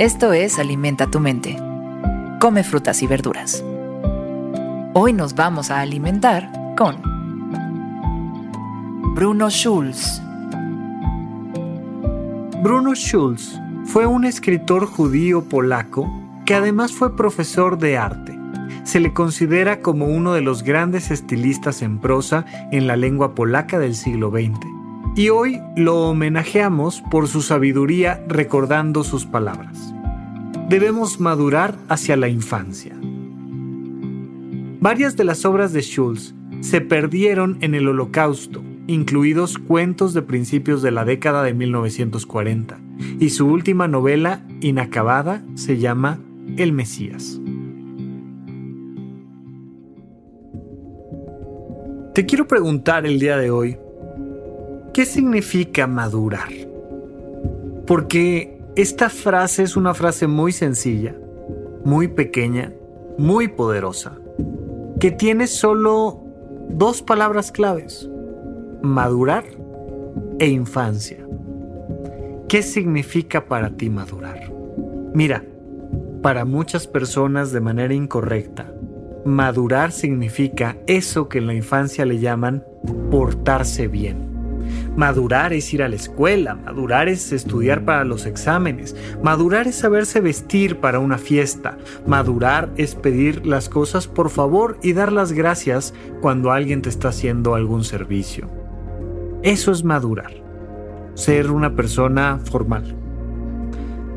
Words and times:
Esto 0.00 0.32
es 0.32 0.58
Alimenta 0.58 1.08
tu 1.08 1.20
mente. 1.20 1.58
Come 2.40 2.64
frutas 2.64 3.02
y 3.02 3.06
verduras. 3.06 3.62
Hoy 4.94 5.12
nos 5.12 5.34
vamos 5.34 5.70
a 5.70 5.82
alimentar 5.82 6.50
con 6.74 6.96
Bruno 9.14 9.50
Schulz. 9.50 10.22
Bruno 12.62 12.94
Schulz 12.94 13.60
fue 13.84 14.06
un 14.06 14.24
escritor 14.24 14.86
judío 14.86 15.44
polaco 15.44 16.10
que 16.46 16.54
además 16.54 16.92
fue 16.92 17.14
profesor 17.14 17.76
de 17.76 17.98
arte. 17.98 18.38
Se 18.84 19.00
le 19.00 19.12
considera 19.12 19.82
como 19.82 20.06
uno 20.06 20.32
de 20.32 20.40
los 20.40 20.62
grandes 20.62 21.10
estilistas 21.10 21.82
en 21.82 21.98
prosa 21.98 22.46
en 22.72 22.86
la 22.86 22.96
lengua 22.96 23.34
polaca 23.34 23.78
del 23.78 23.94
siglo 23.94 24.30
XX. 24.30 24.79
Y 25.20 25.28
hoy 25.28 25.60
lo 25.76 26.08
homenajeamos 26.08 27.02
por 27.10 27.28
su 27.28 27.42
sabiduría 27.42 28.24
recordando 28.26 29.04
sus 29.04 29.26
palabras. 29.26 29.92
Debemos 30.70 31.20
madurar 31.20 31.74
hacia 31.90 32.16
la 32.16 32.30
infancia. 32.30 32.98
Varias 34.80 35.18
de 35.18 35.24
las 35.24 35.44
obras 35.44 35.74
de 35.74 35.82
Schulz 35.82 36.34
se 36.60 36.80
perdieron 36.80 37.58
en 37.60 37.74
el 37.74 37.86
Holocausto, 37.88 38.62
incluidos 38.86 39.58
cuentos 39.58 40.14
de 40.14 40.22
principios 40.22 40.80
de 40.80 40.90
la 40.90 41.04
década 41.04 41.42
de 41.42 41.52
1940, 41.52 42.80
y 43.18 43.28
su 43.28 43.46
última 43.46 43.88
novela, 43.88 44.42
inacabada, 44.62 45.44
se 45.54 45.76
llama 45.76 46.18
El 46.56 46.72
Mesías. 46.72 47.38
Te 52.14 52.24
quiero 52.24 52.48
preguntar 52.48 53.04
el 53.04 53.20
día 53.20 53.36
de 53.36 53.50
hoy, 53.50 53.76
¿qué 54.92 55.04
significa 55.04 55.86
madurar? 55.86 56.50
Porque 57.86 58.60
esta 58.76 59.08
frase 59.08 59.62
es 59.62 59.76
una 59.76 59.94
frase 59.94 60.26
muy 60.26 60.52
sencilla, 60.52 61.14
muy 61.84 62.08
pequeña, 62.08 62.72
muy 63.18 63.48
poderosa, 63.48 64.18
que 64.98 65.10
tiene 65.10 65.46
solo 65.46 66.20
dos 66.68 67.02
palabras 67.02 67.50
claves, 67.52 68.08
madurar 68.82 69.44
e 70.38 70.48
infancia. 70.48 71.18
¿Qué 72.48 72.62
significa 72.62 73.46
para 73.46 73.70
ti 73.70 73.90
madurar? 73.90 74.52
Mira, 75.14 75.44
para 76.22 76.44
muchas 76.44 76.86
personas 76.86 77.52
de 77.52 77.60
manera 77.60 77.94
incorrecta, 77.94 78.72
madurar 79.24 79.92
significa 79.92 80.76
eso 80.86 81.28
que 81.28 81.38
en 81.38 81.46
la 81.46 81.54
infancia 81.54 82.04
le 82.04 82.18
llaman 82.18 82.64
portarse 83.10 83.88
bien. 83.88 84.29
Madurar 84.96 85.52
es 85.52 85.72
ir 85.72 85.82
a 85.82 85.88
la 85.88 85.96
escuela, 85.96 86.54
madurar 86.54 87.08
es 87.08 87.32
estudiar 87.32 87.84
para 87.84 88.04
los 88.04 88.26
exámenes, 88.26 88.96
madurar 89.22 89.66
es 89.66 89.76
saberse 89.76 90.20
vestir 90.20 90.78
para 90.78 90.98
una 90.98 91.18
fiesta, 91.18 91.78
madurar 92.06 92.70
es 92.76 92.94
pedir 92.94 93.46
las 93.46 93.68
cosas 93.68 94.06
por 94.06 94.30
favor 94.30 94.78
y 94.82 94.92
dar 94.92 95.12
las 95.12 95.32
gracias 95.32 95.94
cuando 96.20 96.52
alguien 96.52 96.82
te 96.82 96.88
está 96.88 97.08
haciendo 97.08 97.54
algún 97.54 97.84
servicio. 97.84 98.48
Eso 99.42 99.72
es 99.72 99.84
madurar, 99.84 100.32
ser 101.14 101.50
una 101.50 101.74
persona 101.74 102.38
formal. 102.44 102.94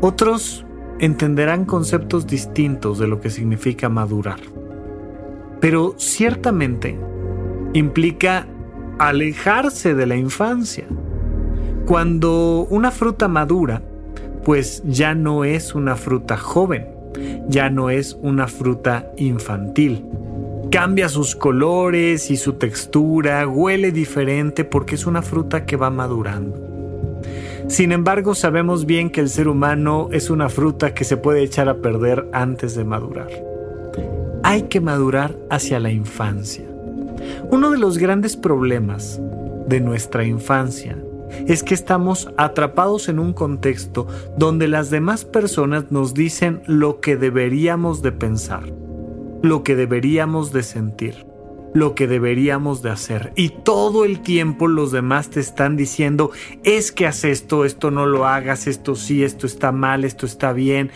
Otros 0.00 0.66
entenderán 0.98 1.64
conceptos 1.64 2.26
distintos 2.26 2.98
de 2.98 3.06
lo 3.06 3.20
que 3.20 3.30
significa 3.30 3.88
madurar, 3.88 4.40
pero 5.60 5.94
ciertamente 5.98 6.98
implica 7.74 8.46
alejarse 8.98 9.94
de 9.94 10.06
la 10.06 10.16
infancia. 10.16 10.84
Cuando 11.86 12.66
una 12.70 12.90
fruta 12.90 13.28
madura, 13.28 13.82
pues 14.44 14.82
ya 14.86 15.14
no 15.14 15.44
es 15.44 15.74
una 15.74 15.96
fruta 15.96 16.36
joven, 16.36 16.86
ya 17.48 17.70
no 17.70 17.90
es 17.90 18.16
una 18.22 18.46
fruta 18.46 19.10
infantil. 19.16 20.04
Cambia 20.70 21.08
sus 21.08 21.36
colores 21.36 22.30
y 22.30 22.36
su 22.36 22.54
textura, 22.54 23.46
huele 23.46 23.92
diferente 23.92 24.64
porque 24.64 24.94
es 24.94 25.06
una 25.06 25.22
fruta 25.22 25.66
que 25.66 25.76
va 25.76 25.90
madurando. 25.90 26.60
Sin 27.68 27.92
embargo, 27.92 28.34
sabemos 28.34 28.84
bien 28.84 29.10
que 29.10 29.20
el 29.20 29.28
ser 29.30 29.48
humano 29.48 30.08
es 30.12 30.30
una 30.30 30.48
fruta 30.48 30.92
que 30.92 31.04
se 31.04 31.16
puede 31.16 31.42
echar 31.42 31.68
a 31.68 31.78
perder 31.78 32.28
antes 32.32 32.74
de 32.74 32.84
madurar. 32.84 33.30
Hay 34.42 34.62
que 34.64 34.80
madurar 34.80 35.38
hacia 35.48 35.80
la 35.80 35.90
infancia. 35.90 36.73
Uno 37.50 37.70
de 37.70 37.78
los 37.78 37.98
grandes 37.98 38.36
problemas 38.36 39.20
de 39.66 39.80
nuestra 39.80 40.24
infancia 40.24 40.96
es 41.46 41.62
que 41.62 41.74
estamos 41.74 42.28
atrapados 42.36 43.08
en 43.08 43.18
un 43.18 43.32
contexto 43.32 44.06
donde 44.36 44.68
las 44.68 44.90
demás 44.90 45.24
personas 45.24 45.90
nos 45.90 46.14
dicen 46.14 46.62
lo 46.66 47.00
que 47.00 47.16
deberíamos 47.16 48.02
de 48.02 48.12
pensar, 48.12 48.72
lo 49.42 49.62
que 49.62 49.74
deberíamos 49.74 50.52
de 50.52 50.62
sentir, 50.62 51.26
lo 51.74 51.94
que 51.94 52.06
deberíamos 52.06 52.82
de 52.82 52.90
hacer. 52.90 53.32
Y 53.36 53.50
todo 53.50 54.04
el 54.04 54.20
tiempo 54.20 54.68
los 54.68 54.92
demás 54.92 55.30
te 55.30 55.40
están 55.40 55.76
diciendo, 55.76 56.30
es 56.62 56.92
que 56.92 57.06
haz 57.06 57.24
esto, 57.24 57.64
esto 57.64 57.90
no 57.90 58.06
lo 58.06 58.26
hagas, 58.26 58.66
esto 58.66 58.94
sí, 58.94 59.24
esto 59.24 59.46
está 59.46 59.72
mal, 59.72 60.04
esto 60.04 60.26
está 60.26 60.52
bien. 60.52 60.90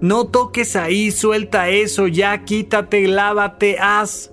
No 0.00 0.26
toques 0.26 0.74
ahí, 0.74 1.12
suelta 1.12 1.68
eso, 1.68 2.08
ya 2.08 2.44
quítate, 2.44 3.06
lávate, 3.06 3.78
haz 3.78 4.31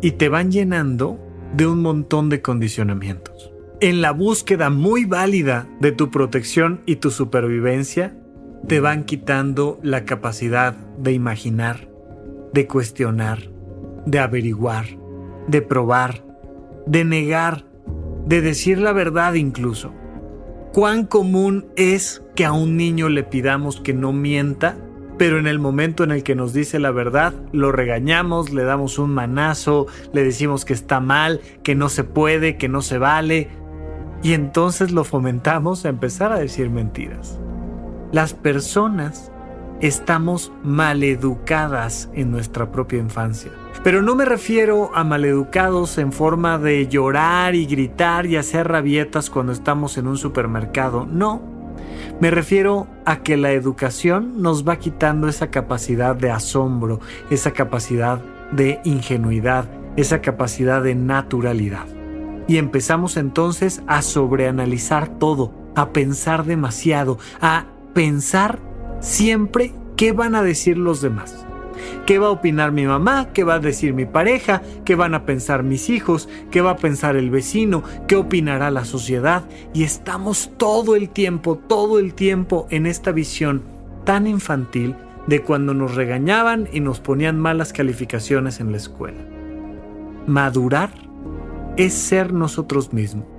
y 0.00 0.12
te 0.12 0.28
van 0.28 0.50
llenando 0.50 1.18
de 1.54 1.66
un 1.66 1.82
montón 1.82 2.28
de 2.28 2.42
condicionamientos. 2.42 3.52
En 3.80 4.00
la 4.00 4.12
búsqueda 4.12 4.70
muy 4.70 5.04
válida 5.04 5.68
de 5.80 5.92
tu 5.92 6.10
protección 6.10 6.80
y 6.86 6.96
tu 6.96 7.10
supervivencia, 7.10 8.16
te 8.66 8.80
van 8.80 9.04
quitando 9.04 9.78
la 9.82 10.04
capacidad 10.04 10.74
de 10.98 11.12
imaginar, 11.12 11.88
de 12.52 12.66
cuestionar, 12.66 13.50
de 14.06 14.18
averiguar, 14.18 14.86
de 15.46 15.62
probar, 15.62 16.24
de 16.86 17.04
negar, 17.04 17.64
de 18.26 18.40
decir 18.40 18.78
la 18.78 18.92
verdad 18.92 19.34
incluso. 19.34 19.92
¿Cuán 20.72 21.06
común 21.06 21.66
es 21.76 22.22
que 22.34 22.44
a 22.44 22.52
un 22.52 22.76
niño 22.76 23.08
le 23.08 23.22
pidamos 23.22 23.80
que 23.80 23.94
no 23.94 24.12
mienta 24.12 24.76
pero 25.18 25.38
en 25.38 25.46
el 25.46 25.58
momento 25.58 26.04
en 26.04 26.10
el 26.10 26.22
que 26.22 26.34
nos 26.34 26.52
dice 26.52 26.78
la 26.78 26.90
verdad, 26.90 27.34
lo 27.52 27.72
regañamos, 27.72 28.52
le 28.52 28.64
damos 28.64 28.98
un 28.98 29.10
manazo, 29.14 29.86
le 30.12 30.24
decimos 30.24 30.64
que 30.64 30.72
está 30.72 31.00
mal, 31.00 31.40
que 31.62 31.74
no 31.74 31.88
se 31.88 32.04
puede, 32.04 32.56
que 32.56 32.68
no 32.68 32.82
se 32.82 32.98
vale, 32.98 33.48
y 34.22 34.32
entonces 34.32 34.90
lo 34.92 35.04
fomentamos 35.04 35.84
a 35.84 35.88
empezar 35.88 36.32
a 36.32 36.38
decir 36.38 36.70
mentiras. 36.70 37.38
Las 38.12 38.34
personas 38.34 39.30
estamos 39.80 40.52
maleducadas 40.62 42.08
en 42.14 42.30
nuestra 42.30 42.72
propia 42.72 42.98
infancia. 42.98 43.52
Pero 43.84 44.02
no 44.02 44.16
me 44.16 44.24
refiero 44.24 44.90
a 44.94 45.04
maleducados 45.04 45.98
en 45.98 46.12
forma 46.12 46.58
de 46.58 46.88
llorar 46.88 47.54
y 47.54 47.66
gritar 47.66 48.26
y 48.26 48.36
hacer 48.36 48.68
rabietas 48.68 49.30
cuando 49.30 49.52
estamos 49.52 49.96
en 49.98 50.06
un 50.08 50.16
supermercado, 50.16 51.06
no 51.06 51.55
me 52.20 52.30
refiero 52.30 52.86
a 53.04 53.22
que 53.22 53.36
la 53.36 53.52
educación 53.52 54.40
nos 54.40 54.66
va 54.66 54.78
quitando 54.78 55.28
esa 55.28 55.50
capacidad 55.50 56.16
de 56.16 56.30
asombro, 56.30 57.00
esa 57.30 57.50
capacidad 57.50 58.20
de 58.52 58.80
ingenuidad, 58.84 59.68
esa 59.96 60.22
capacidad 60.22 60.82
de 60.82 60.94
naturalidad. 60.94 61.86
Y 62.48 62.56
empezamos 62.56 63.16
entonces 63.16 63.82
a 63.86 64.00
sobreanalizar 64.02 65.18
todo, 65.18 65.52
a 65.74 65.90
pensar 65.90 66.44
demasiado, 66.44 67.18
a 67.40 67.66
pensar 67.92 68.60
siempre 69.00 69.74
qué 69.96 70.12
van 70.12 70.34
a 70.34 70.42
decir 70.42 70.78
los 70.78 71.02
demás. 71.02 71.46
¿Qué 72.06 72.20
va 72.20 72.28
a 72.28 72.30
opinar 72.30 72.70
mi 72.70 72.86
mamá? 72.86 73.30
¿Qué 73.32 73.42
va 73.42 73.54
a 73.54 73.58
decir 73.58 73.92
mi 73.92 74.06
pareja? 74.06 74.62
¿Qué 74.84 74.94
van 74.94 75.14
a 75.14 75.26
pensar 75.26 75.64
mis 75.64 75.90
hijos? 75.90 76.28
¿Qué 76.52 76.60
va 76.60 76.70
a 76.70 76.76
pensar 76.76 77.16
el 77.16 77.30
vecino? 77.30 77.82
¿Qué 78.06 78.14
opinará 78.14 78.70
la 78.70 78.84
sociedad? 78.84 79.44
Y 79.74 79.82
estamos 79.82 80.52
todo 80.56 80.94
el 80.94 81.10
tiempo, 81.10 81.58
todo 81.58 81.98
el 81.98 82.14
tiempo 82.14 82.68
en 82.70 82.86
esta 82.86 83.10
visión 83.10 83.62
tan 84.04 84.28
infantil 84.28 84.94
de 85.26 85.42
cuando 85.42 85.74
nos 85.74 85.96
regañaban 85.96 86.68
y 86.72 86.78
nos 86.78 87.00
ponían 87.00 87.40
malas 87.40 87.72
calificaciones 87.72 88.60
en 88.60 88.70
la 88.70 88.76
escuela. 88.76 89.18
Madurar 90.28 90.90
es 91.76 91.92
ser 91.92 92.32
nosotros 92.32 92.92
mismos. 92.92 93.35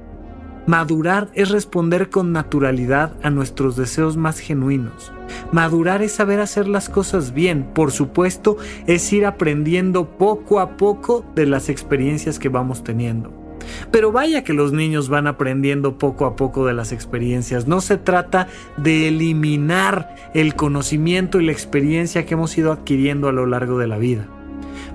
Madurar 0.67 1.29
es 1.33 1.47
responder 1.47 2.09
con 2.09 2.33
naturalidad 2.33 3.13
a 3.23 3.29
nuestros 3.29 3.77
deseos 3.77 4.17
más 4.17 4.39
genuinos. 4.39 5.13
Madurar 5.53 6.01
es 6.01 6.11
saber 6.11 6.41
hacer 6.41 6.67
las 6.67 6.89
cosas 6.89 7.33
bien. 7.33 7.63
Por 7.73 7.93
supuesto, 7.93 8.57
es 8.85 9.13
ir 9.13 9.25
aprendiendo 9.25 10.17
poco 10.17 10.59
a 10.59 10.75
poco 10.75 11.25
de 11.35 11.45
las 11.45 11.69
experiencias 11.69 12.37
que 12.37 12.49
vamos 12.49 12.83
teniendo. 12.83 13.31
Pero 13.91 14.11
vaya 14.11 14.43
que 14.43 14.51
los 14.51 14.73
niños 14.73 15.07
van 15.07 15.27
aprendiendo 15.27 15.97
poco 15.97 16.25
a 16.25 16.35
poco 16.35 16.65
de 16.65 16.73
las 16.73 16.91
experiencias. 16.91 17.65
No 17.65 17.79
se 17.79 17.95
trata 17.95 18.49
de 18.75 19.07
eliminar 19.07 20.15
el 20.33 20.55
conocimiento 20.55 21.39
y 21.39 21.45
la 21.45 21.53
experiencia 21.53 22.25
que 22.25 22.33
hemos 22.33 22.57
ido 22.57 22.73
adquiriendo 22.73 23.29
a 23.29 23.31
lo 23.31 23.45
largo 23.45 23.77
de 23.79 23.87
la 23.87 23.97
vida 23.97 24.27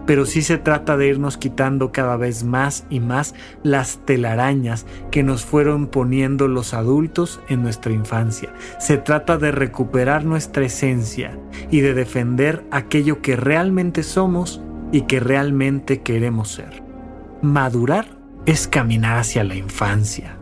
pero 0.07 0.27
sí 0.27 0.43
se 0.43 0.59
trata 0.59 0.97
de 0.97 1.09
irnos 1.09 1.37
quitando 1.37 1.93
cada 1.93 2.17
vez 2.17 2.45
más 2.45 2.87
y 2.91 3.01
más 3.01 3.35
las 3.63 3.99
telarañas 4.05 4.87
que 5.11 5.23
nos 5.23 5.45
fueron 5.45 5.87
poniendo 5.87 6.49
los 6.49 6.75
adultos 6.75 7.41
en 7.49 7.63
nuestra 7.63 7.93
infancia. 7.93 8.53
Se 8.79 8.99
trata 8.99 9.39
de 9.39 9.53
recuperar 9.53 10.25
nuestra 10.25 10.65
esencia 10.65 11.39
y 11.71 11.81
de 11.81 11.95
defender 11.95 12.65
aquello 12.71 13.23
que 13.23 13.37
realmente 13.37 14.03
somos 14.03 14.61
y 14.91 15.03
que 15.03 15.21
realmente 15.21 16.03
queremos 16.03 16.51
ser. 16.51 16.83
Madurar 17.41 18.07
es 18.47 18.67
caminar 18.67 19.19
hacia 19.19 19.45
la 19.45 19.55
infancia. 19.55 20.42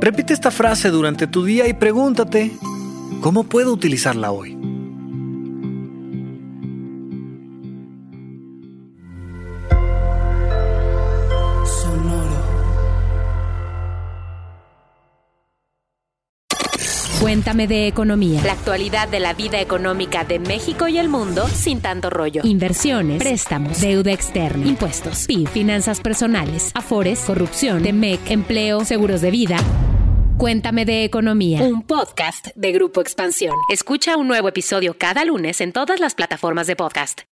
Repite 0.00 0.32
esta 0.32 0.52
frase 0.52 0.90
durante 0.90 1.26
tu 1.26 1.44
día 1.44 1.66
y 1.66 1.74
pregúntate, 1.74 2.52
¿cómo 3.20 3.44
puedo 3.44 3.72
utilizarla 3.72 4.30
hoy? 4.30 4.52
Sonoro. 11.66 12.36
Cuéntame 17.20 17.66
de 17.66 17.88
economía. 17.88 18.40
La 18.44 18.52
actualidad 18.52 19.08
de 19.08 19.18
la 19.18 19.34
vida 19.34 19.60
económica 19.60 20.22
de 20.22 20.38
México 20.38 20.86
y 20.86 20.98
el 20.98 21.08
mundo 21.08 21.48
sin 21.48 21.80
tanto 21.80 22.08
rollo. 22.08 22.42
Inversiones, 22.44 23.18
préstamos, 23.18 23.80
deuda 23.80 24.12
externa, 24.12 24.64
impuestos, 24.64 25.26
PIB, 25.26 25.48
finanzas 25.48 26.00
personales, 26.00 26.70
afores, 26.74 27.18
corrupción, 27.18 27.82
TEMEC, 27.82 28.30
empleo, 28.30 28.84
seguros 28.84 29.20
de 29.20 29.32
vida. 29.32 29.56
Cuéntame 30.38 30.84
de 30.84 31.02
economía. 31.02 31.60
Un 31.64 31.82
podcast 31.82 32.48
de 32.54 32.70
Grupo 32.70 33.00
Expansión. 33.00 33.56
Escucha 33.72 34.16
un 34.16 34.28
nuevo 34.28 34.46
episodio 34.46 34.94
cada 34.96 35.24
lunes 35.24 35.60
en 35.60 35.72
todas 35.72 35.98
las 35.98 36.14
plataformas 36.14 36.68
de 36.68 36.76
podcast. 36.76 37.22